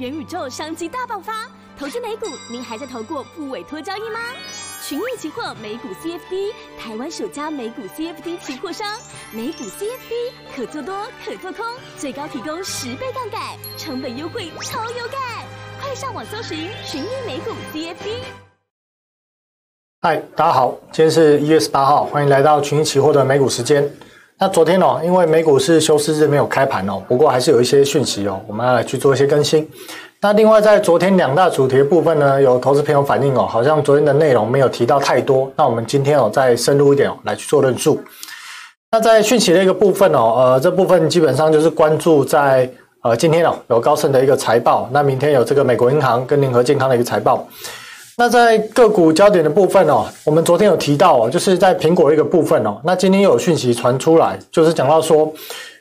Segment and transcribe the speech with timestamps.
[0.00, 1.46] 元宇宙商机大爆发，
[1.78, 4.18] 投资美股，您还在投过不委托交易吗？
[4.82, 8.98] 群益期货美股 CFD，台湾首家美股 CFD 期货商，
[9.30, 11.66] 美股 CFD 可做多可做空，
[11.98, 13.42] 最高提供十倍杠杆，
[13.76, 15.20] 成本优惠超有感，
[15.82, 18.22] 快上网搜寻群益美股 CFD。
[20.00, 23.84] 嗨，大家好，今天是一月十八号，欢迎来到群益期货的美股时间。
[24.42, 29.68] 那昨天哦，因为美股是休市日没有开盘哦，不过还是有一些讯息哦，我们要来去做一些更新。
[30.18, 35.52] 那另外在昨天两大主题部分呢，有投资朋友反映哦，好像昨天的内容没有提到太多。
[35.56, 38.00] 那我们今天哦再深入一点哦，来去做论述。
[38.90, 42.66] 那在讯息的一个部分哦，呃，这部分基本上就是关注在
[43.02, 47.46] 呃今天哦有高盛的一个财报，那明天有这个美国银行跟联合健康的一个财报。
[48.20, 55.32] 那在个股焦点的部分哦，我们昨天有提到哦，就是在苹果一个部分哦，那今天又有讯息传出来，就是讲到说，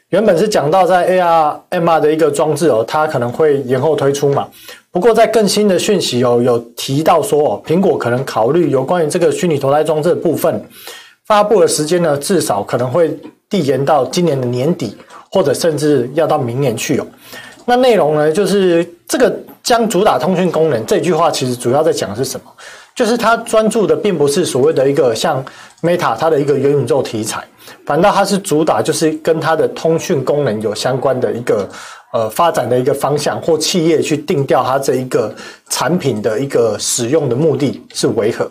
[0.07, 4.47] 原本是讲到在 AR、MR 的一个装置哦，它可能会延后推出嘛。
[4.89, 10.63] 不过在更新的讯息哦，有提到说哦，苹果可能考虑有关于这个虚拟头戴装置的部分
[11.25, 14.95] 发布的时间呢，至少可能会递延到今年的年底，
[15.29, 17.05] 或者甚至要到明年去哦。
[17.65, 19.29] 那内容呢，就是这个
[19.69, 22.51] 将主打通讯功能这句话，其实主要在讲的是什么？
[22.95, 25.45] 就是它专注的并不是所谓的一个像
[25.83, 27.43] Meta 它的一个元宇宙题材，
[27.85, 31.69] 反倒它是主打就是跟它的通讯功能有相关的一个
[32.11, 35.31] 呃发展的一个方向，或企业去定调它这一个
[35.69, 38.49] 产品的一个使用的目的是为何？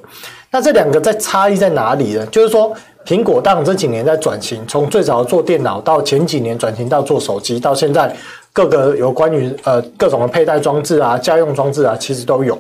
[0.53, 2.25] 那这两个在差异在哪里呢？
[2.27, 2.73] 就是说。
[3.07, 8.15] 苹果当这几年在转型，从最早做电脑到前几年转型到做手机，到现在
[8.59, 12.59] 各个有关于呃各种的佩戴装置啊、家用装置啊，其实都有。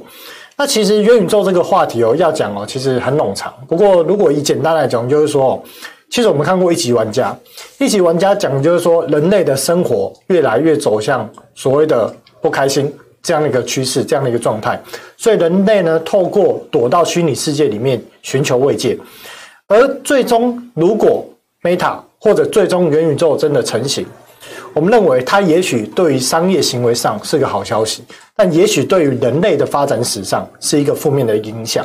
[0.56, 3.52] 那其实元宇宙这个话题哦，要讲哦，其实很冗长。
[3.66, 5.60] 不过如果以简单来讲，就是说，
[6.08, 7.36] 其实我们看过一级玩家，
[7.78, 14.80] 一级玩家讲的就是说，人类的生活越来越走向所谓的不开心这样的一个趋势，这样的一个状态。
[15.16, 18.96] 所以人类呢，透过躲到虚拟世界里面寻求慰藉。
[19.66, 21.26] 而最终，如果
[21.64, 24.06] Meta 或者最终元宇宙真的成型，
[24.78, 28.04] 我们认为它也许对于商业行为上是个好消息，
[28.36, 31.84] 但也许对于人类的发展史上是一个负面的影响。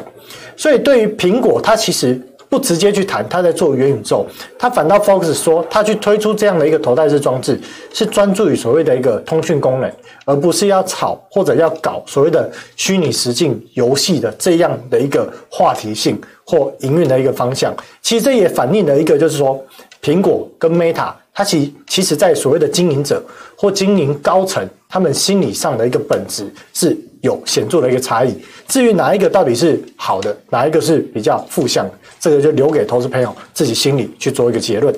[0.56, 2.22] 所以，对于苹果，它其实。
[2.50, 4.28] 不直接去谈它在做元宇宙，
[4.60, 7.60] 它反倒 focus 说它去推出这样的一个头戴式装置，
[7.92, 9.92] 是专注于所谓的一个通讯功能，
[10.24, 17.74] 而不是要炒或者要搞所谓的虚拟实境游戏的这样的一个话题性或营运的一个方向。
[18.04, 19.60] 其实这也反映了一个，就是说
[20.04, 23.24] 苹果跟 Meta，它其其实在所谓的经营者
[23.56, 28.36] 或经营高层，他们心理上的一个本质是有显著的一个差异。
[28.68, 31.94] 至于哪一个到底是好的，哪一个是比较负向的？
[32.20, 34.94] 这个就留给投资朋友自己心里去做一个结论。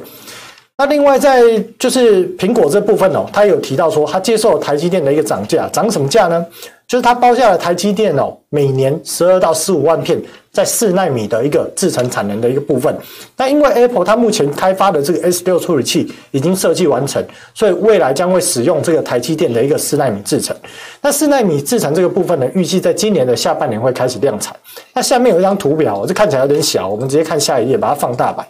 [0.78, 1.42] 那另外在
[1.80, 6.46] 就是苹果这部分哦，他有提到说，他接受台积电的一个涨价，涨什么价呢？
[6.88, 12.96] 就是他包下了台积电哦，每年十二到十五万片在四奈米的一个制程产能的一个部分。
[13.36, 20.56] 那因为 Apple 它目前开发的这个 S 六处理器已经设计完成，所以未来将会使用这个台积电的一个四奈米制程。
[21.02, 24.56] 那四奈米制程这个部分呢，预计在今年的下半年会开始量产。
[24.94, 28.46] 那下面有一张图表，这看起来有点小，我们直接看下一页，把它放大版。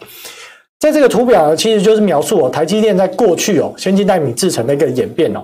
[0.78, 5.42] 在这个图表呢，其实就是描述哦，台积电在过去哦，先进奈米制程的一个演变哦，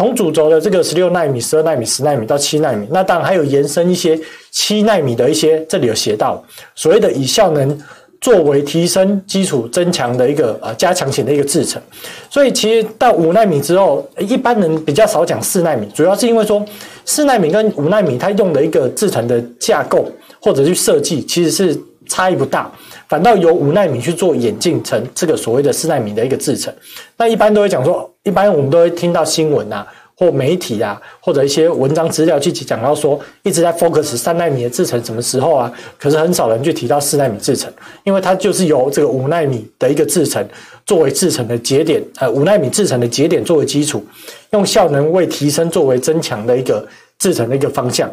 [0.00, 4.18] 从主轴的这个十六奈米、十二奈米、十奈米到七奈米，那当然还有延伸一些
[4.50, 6.42] 七奈米的一些，这里有写到
[6.74, 7.78] 所谓的以效能
[8.18, 11.82] 作为提升基础增强的一个呃加强型的一个制程，
[12.30, 16.64] 所以其实到五奈米之后，一般人比较少讲四奈米，主要是因为说
[17.04, 21.78] 四奈米跟五奈米它用的一个制程的架构或者去设计其实是
[22.10, 22.70] 差异不大。
[23.08, 26.72] 反倒由五纳米去做演进成这个所谓的四纳米的一个制程，
[27.16, 29.84] 那一般都会讲说，一般我们都会听到新闻啊，
[30.14, 35.72] 或媒体啊，或者一些文章资料去讲到说，一直在 focus 三纳米的制程什么时候啊？
[35.98, 37.72] 可是很少人去提到四纳米制程，
[38.04, 40.46] 因为它就是由这个五纳米的一个制程
[40.86, 44.04] 作为制程的节点，呃，五纳米制程的节点作为基础，
[44.52, 46.86] 用效能为提升作为增强的一个
[47.18, 48.08] 制程的一个方向。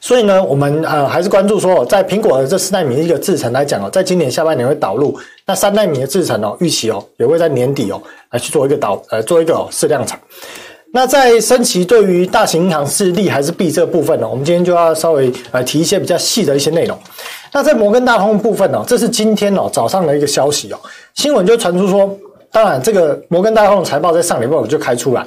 [0.00, 10.18] 所以呢，我们呃还是关注说，在苹果的这四奈米一个制程来讲哦，在今年下半年会导入，那三奈米的制程哦，预期哦也会在年底哦来去做一个导呃做一个试量产。
[10.92, 14.28] 那在升旗对于大型银行是利还是弊这部分呢？
[14.28, 16.98] 我们今天就要稍微呃提一些比较细的一些内容。
[17.52, 20.80] 那在摩根大通的部分哦，这是今天哦早上的一个消息哦，
[21.14, 22.10] 新闻就传出说，
[22.50, 25.24] 当然这个摩根大通的财报在上礼拜五就开出来。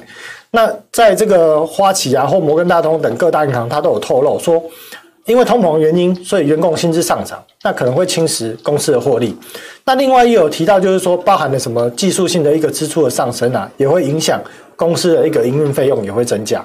[0.54, 4.62] 那在这个花旗啊或摩根大通等各大银行，它都有透露说，
[5.24, 9.36] 因为通膨原因，所以员工薪资上涨，那可能会侵蚀公司的获利。
[9.84, 14.40] 那另外也有提到，就是说包含了什么技术性的一个支出的上升啊，也会影响
[14.76, 16.64] 公司的一个营运费用也会增加。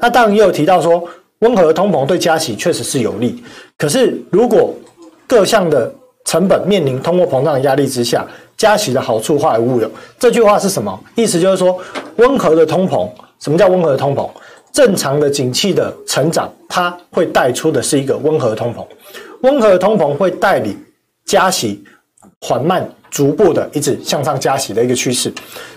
[0.00, 1.00] 那当然也有提到说，
[1.38, 3.40] 温和的通膨对加息确实是有利，
[3.76, 4.74] 可是如果
[5.28, 5.94] 各项的
[6.24, 8.26] 成本面临通货膨胀的压力之下，
[8.56, 9.88] 加息的好处化为乌有。
[10.18, 11.38] 这句话是什么意思？
[11.38, 11.78] 就是说
[12.16, 13.08] 温和的通膨，
[13.40, 14.28] 什么叫温和通膨？
[14.72, 18.86] 正常的景气的成长，它会带出的是一个温和通膨。
[19.42, 20.76] 温和通膨会带领
[21.24, 21.82] 加息
[22.40, 25.32] 缓慢、逐步的一直向上加息的一个趋势。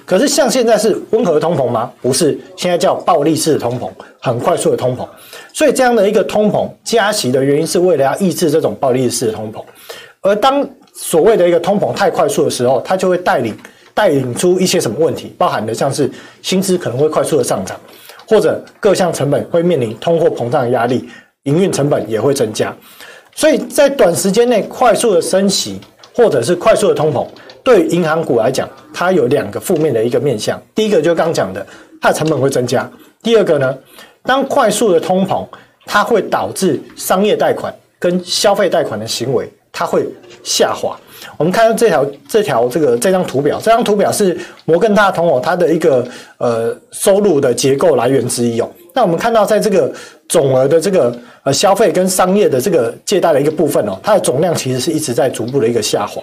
[0.06, 1.92] 可是像现在是温和通膨吗？
[2.02, 5.08] 不是，现在叫暴力式的通膨，很快速的通膨。
[5.54, 9.63] 所以这样的一个通膨加息的原因是为了要抑制这种暴力式的通膨。
[10.22, 13.56] 而当所谓的一个通膨太快速的时候，它就会带领
[13.94, 16.10] 带领出一些什么问题，包含的像是
[16.42, 17.80] 薪资可能会快速的上涨。
[18.28, 21.06] 或者各项成本会面临通货膨胀的压力，
[21.44, 22.74] 营运成本也会增加，
[23.36, 25.82] 所以在短时间内快速的升息
[26.16, 27.28] 或者是快速的通膨，
[27.62, 30.62] 对银行股来讲，它有两个负面的一个面向。
[30.74, 31.66] 第一个就刚讲的，
[32.00, 32.90] 它的成本会增加；
[33.22, 33.78] 第二个呢，
[34.24, 35.46] 当快速的通膨，
[35.86, 40.08] 它会导致商业贷款跟消费贷款的行为，它会
[40.42, 40.98] 下滑。
[41.38, 46.06] 我们看到这条这条这个这张图表，这张图表是摩根大通哦，它的一个
[46.38, 48.70] 呃收入的结构来源之一哦。
[48.94, 49.92] 那我们看到在这个
[50.28, 56.22] 总额的这个呃消费跟商业的这个借贷的一个部分哦，它的总量其实是一直在逐步的一个下滑。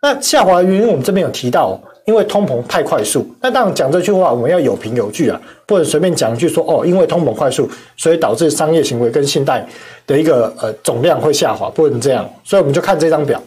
[0.00, 3.28] 那下滑的原因我们这边有提到，因为通膨太快速。
[3.40, 9.66] 那当然讲这句话我们要有凭有据啊，不能随便讲一句说哦，因为通膨快速，所以导致商业行为跟信贷
[10.06, 12.28] 的一个呃总量会下滑，不能这样。
[12.44, 13.42] 所以我们就看这张表。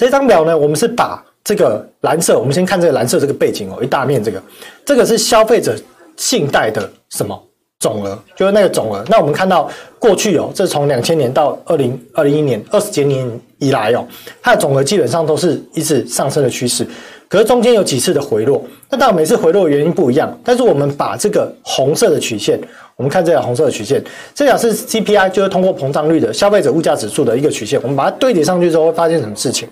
[0.00, 4.42] 这张表呢，我们是把这个蓝色，我们先看这个蓝色这个背景哦，一大面这个，
[4.82, 5.76] 这个是消费者
[6.16, 7.38] 信贷的什么
[7.80, 9.04] 总额，就是那个总额。
[9.10, 14.06] 那我们看到过去哦，这从两千年到二零二零一年二十几年以来哦，
[14.40, 16.86] 它的总额基本上都是一直上升的趋势。
[17.30, 18.60] 可是中间有几次的回落，
[18.90, 20.36] 那当然每次回落的原因不一样。
[20.44, 22.60] 但是我们把这个红色的曲线，
[22.96, 24.02] 我们看这条红色的曲线，
[24.34, 27.80] 这条是 CPI，就是通货膨胀率的消费者物价指数的一个曲线。
[27.82, 29.68] 我们把它堆叠上去之后，会发现什么事情？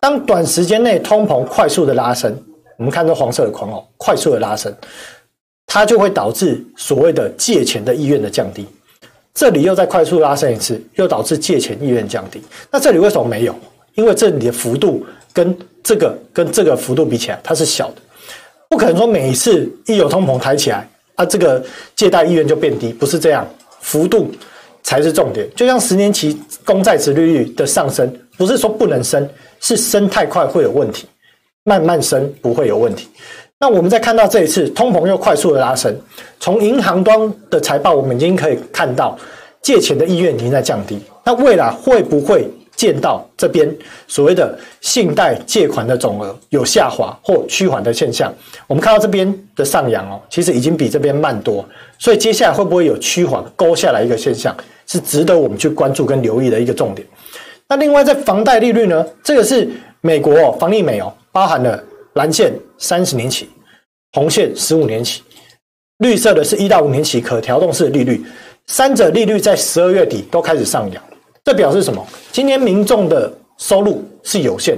[0.00, 2.32] 当短时间内通膨快速的拉升，
[2.78, 4.72] 我们看这黄色的框哦，快速的拉升，
[5.66, 8.64] 它就会导致所谓的借钱的意愿的降低。
[9.34, 12.40] 这里又再快速拉升一次，又导致借钱意愿降低。
[12.70, 13.52] 那这里为什么没有？
[13.94, 15.04] 因为这里的幅度
[15.36, 17.96] 跟这个跟这个幅度比起来，它是小的，
[18.70, 21.62] 不可能说每一次一有通膨抬起来啊，这个
[21.94, 23.46] 借贷意愿就变低，不是这样，
[23.82, 24.32] 幅度
[24.82, 25.46] 才是重点。
[25.54, 29.28] 就像十年期公债殖利率的上升，不是说不能升，
[29.60, 31.06] 是升太快会有问题，
[31.64, 33.06] 慢慢升不会有问题。
[33.60, 35.94] 那我们再看到这一次通膨又快速的拉升，
[36.40, 39.18] 从银行端的财报，我们已经可以看到
[39.60, 40.98] 借钱的意愿已经在降低。
[41.22, 42.48] 那未来会不会？
[42.76, 43.74] 见到这边
[44.06, 48.32] 所谓的信贷借款的总额有下滑或趋缓的现象，
[48.66, 49.26] 我们看到这边
[49.56, 51.66] 的上扬哦，其实已经比这边慢多，
[51.98, 54.54] 所以接下来会不会有趋缓勾下来一个现象，
[54.86, 57.06] 是值得我们去关注跟留意的一个重点。
[57.66, 59.68] 那另外在房贷利率呢，这个是
[60.02, 61.82] 美国哦，房利美哦，包含了
[62.12, 63.48] 蓝线三十年期，
[64.12, 65.22] 红线十五年期，
[65.98, 68.22] 绿色的是一到五年期可调动式利率，
[68.66, 71.02] 三者利率在十二月底都开始上扬。
[71.46, 72.04] 这表示什么？
[72.32, 74.76] 今年民众的收入是有限，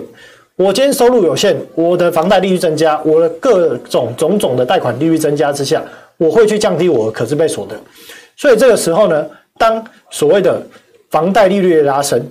[0.54, 5.82] 我今天收入有限，我的房贷利率增加，我的各种种种的贷款利率增加之下，
[6.18, 7.74] 我会去降低我的可支配所得。
[8.36, 10.60] 所以这个时候呢，当所谓的
[11.08, 12.22] 房贷利率的拉升，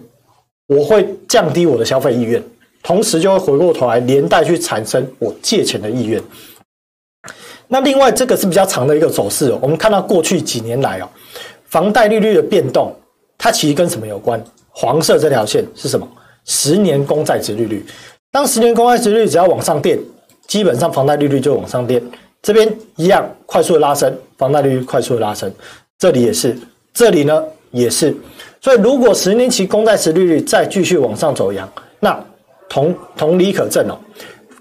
[0.68, 2.40] 我会降低我的消费意愿，
[2.84, 6.22] 同时就会回过头来连带去产生我借钱的意愿。
[7.68, 11.10] 那另外这个是比较长的一个走势哦，我们看到过去几年来哦，
[11.66, 12.96] 房贷利率的变动。
[13.38, 14.44] 它其实跟什么有关？
[14.72, 16.08] 黄色这条线是什么？
[16.46, 17.86] 十年公债殖利率。
[18.32, 20.00] 当十年公债殖利率只要往上垫，
[20.48, 22.02] 基本上房贷利率就往上垫。
[22.42, 25.52] 这边一样快速的拉升，房贷利率快速的拉升。
[25.98, 26.56] 这里也是，
[26.94, 28.16] 这里呢也是。
[28.62, 31.68] 所以如果十年期公债殖利率再继续往上走扬，
[32.00, 32.24] 那
[32.70, 33.98] 同同理可证哦，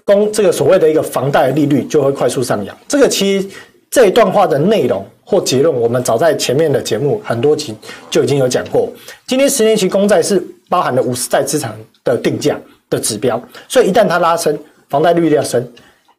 [0.03, 2.75] 公这个所谓的一个房贷利率就会快速上扬。
[2.87, 3.47] 这个其实
[3.91, 5.05] 这一段话的内容。
[5.29, 7.75] 或结论，我们早在前面的节目很多集
[8.09, 8.89] 就已经有讲过。
[9.27, 12.57] 今天十年期公债是包含了五十债资产的定价
[12.89, 14.57] 的指标，所以一旦它拉升，
[14.87, 15.61] 房贷利率要升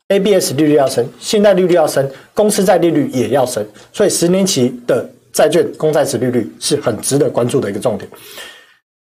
[0.08, 8.06] ，ABS 利率要升，信贷利率要升，公司债利率也要升，所以十年期的债券公债殖利率是很值得关注的一个重点。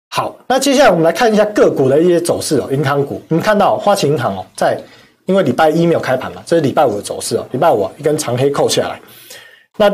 [0.08, 2.68] 好，那接下来我们来看一下个股的一些走势哦。
[2.72, 4.76] 银行股，你们看到花旗银行哦，在
[5.26, 7.46] 因为礼拜一没有开盘嘛，这是礼拜五的走势哦。
[7.52, 9.00] 礼拜五一根长黑扣下来。
[9.78, 9.90] 那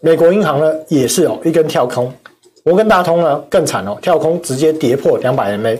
[0.00, 2.12] 美国银行呢，也是哦，一根跳空，
[2.64, 5.78] 摩根大通呢更惨哦，跳空直接跌破两百 MA，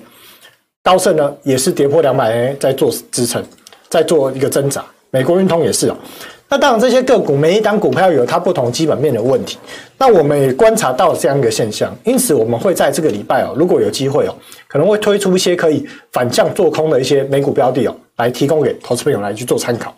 [0.82, 3.44] 高盛呢也是跌破两百 MA 在做支撑，
[3.88, 4.84] 在做一个挣扎。
[5.10, 5.96] 美国运通也是哦。
[6.48, 9.58] 那当然，这些个股每一档股票有它不同基本面的问题。
[9.98, 14.34] 那我们也观察到这样一个现象，因此我们会在这个礼拜哦，如果有机会哦，
[14.68, 19.94] 可能会推出一些可以反向做空的一些美股标的哦，来提供给投资朋友来去做参考。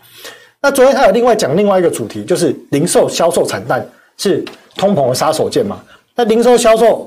[0.64, 4.42] 那昨天还有另外讲另外一个主题，就是零售销售惨淡是
[4.76, 5.84] 通膨的杀手锏嘛？
[6.14, 7.06] 那零售销售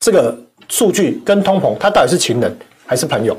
[0.00, 0.34] 这个
[0.70, 3.36] 数据跟通膨，它到底是情人还是朋友？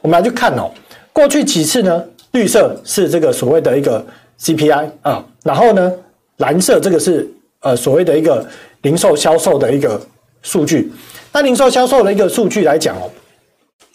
[0.00, 0.70] 我们来去看哦，
[1.12, 4.06] 过去几次呢，绿色是这个所谓的一个。
[4.36, 5.92] CPI 啊，然后呢，
[6.38, 7.26] 蓝色这个是
[7.60, 8.44] 呃所谓的一个
[8.82, 9.98] 零售销售的一个
[10.42, 10.92] 数据。
[11.32, 13.08] 那零售销售的一个数据来讲哦，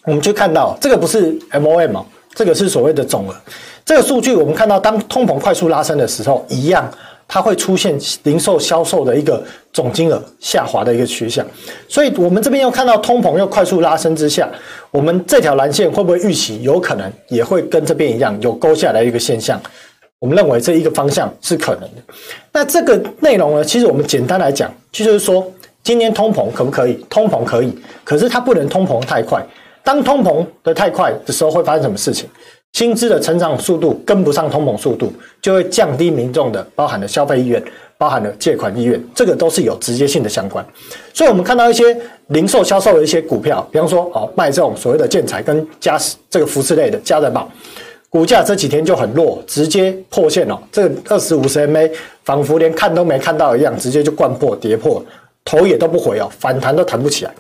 [0.06, 3.36] 我们就看到这个不是 MOM 哦，这个是所谓的总额。
[3.90, 6.88] 这个数据我们看到，当通膨快速拉升的时候，一样
[7.28, 9.44] 它会出现零售销售的一个
[9.74, 11.44] 总金额下滑的一个趋向。
[11.88, 14.48] 所以，我们这边又看到通膨又快速拉升之下，
[14.92, 19.60] 我们这条蓝线会不会预期有可能也会跟这边一样有勾下来一个现象？
[20.20, 22.14] 我们认为这一个方向是可能的。
[22.52, 26.94] 那这个内容呢，其实我们简单来讲，就是说，今年通膨可不可以？
[27.10, 29.44] 通膨可以，可是它不能通膨太快。
[29.84, 32.30] 当通膨的太快的时候，会发生什么事情？
[32.74, 35.12] 薪资的成长速度跟不上通膨速度，
[35.42, 37.62] 就会降低民众的包含了消费意愿，
[37.98, 40.66] 包含了借款意愿，这个都是有直接性的相关。
[41.14, 41.98] 所以，我们看到一些
[42.28, 46.00] 零售销售的一些股票，比方说哦，卖这种所谓的建材跟家
[46.30, 47.50] 这个服饰类的家电宝。
[48.12, 50.60] 股价这几天就很弱，直接破线了。
[50.72, 51.92] 这个二十五十 MA
[52.24, 55.04] 仿佛连看都没看到一样，直接就灌破跌破，
[55.44, 57.32] 头也都不回哦，反弹都弹不起来。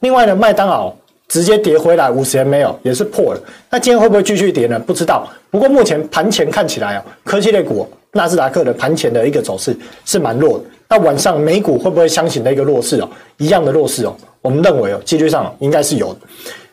[0.00, 0.92] 另外呢，麦当劳
[1.30, 3.40] 直接跌回来五十元没有，也是破了。
[3.70, 4.76] 那今天会不会继续跌呢？
[4.80, 5.26] 不知道。
[5.48, 10.64] 不过目前盘前看起来哦，科技类股纳斯达克的盘前的一个走势是蛮弱的。
[10.88, 13.08] 那晚上美股会不会相形的一个弱势哦？
[13.38, 14.12] 一样的弱势哦？
[14.42, 16.18] 我们认为哦，几率上应该是有的。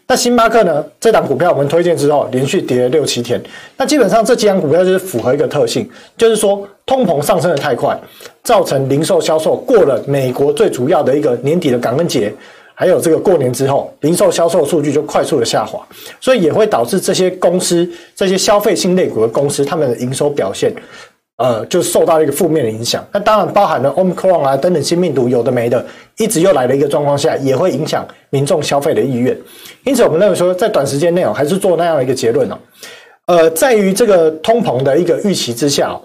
[0.10, 0.84] 那星巴克呢？
[1.00, 3.40] 这档股票我们推荐之后，连续跌了六七天。
[3.76, 5.88] 那基本上这几档股票就是符合一个特性，
[6.18, 7.96] 就是说通膨上升的太快，
[8.42, 12.34] 造成零售销售过了美国最主要的一个年底的感恩节，
[12.80, 15.84] 还有这个过年之后，零售销售数据就快速的下滑，
[16.22, 20.72] 所以也会导致这些公司、这些消费性类股的公司，他们的营收表现。
[21.38, 23.06] 呃，就受到了一个负面的影响。
[23.12, 25.86] 那当然包含了 Omicron 啊等等新病毒有的没的，
[26.18, 29.38] 一直又来了一个状况下，也会影响民众消费的意愿。
[29.84, 32.58] 因此，我们认为说，在短时间内哦，还是做那样的一个结论哦。
[33.28, 35.96] 呃，在于这个通膨的一个预期之下，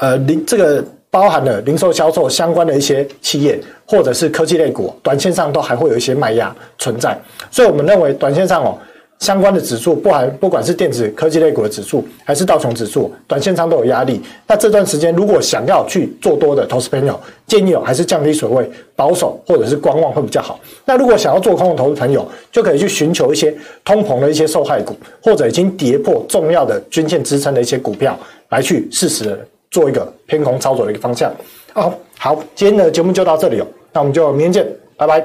[0.00, 7.18] 呃，零这个包含了零售销售相关的一些企业，或者是科技类股，短线上都还会有一些卖压存在。
[7.50, 8.78] 所以我们认为，短线上哦。
[9.18, 14.18] 相关的指数，不含不管是电子科技类股的指数，还是道琼指数，短线上都有压力。
[14.46, 20.58] 那这段时间，如果想要去做多的投资朋友，建议哦，还是降低水位，保守或者是观望会比较好。
[20.86, 29.38] 那如果想要做空的投资朋友，就可以去寻求一些通膨的一些受害股，或者已经跌破重要的均线支撑的一些股票，来去适时的
[29.70, 31.32] 做一个偏空操作的一个方向。
[31.72, 35.24] 好，好，今天的节目就到这里哦，那我们就明天见，拜拜。